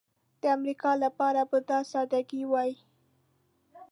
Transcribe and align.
د 0.41 0.43
امریکا 0.57 0.91
لپاره 1.03 1.41
به 1.49 1.57
دا 1.69 1.79
سادګي 1.91 2.41
وای. 2.51 2.71